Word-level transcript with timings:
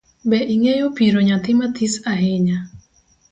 Be 0.29 0.37
ingeyo 0.53 0.87
piro 0.97 1.19
nyathii 1.27 1.57
mathis 1.59 1.95
ahinya? 2.11 2.57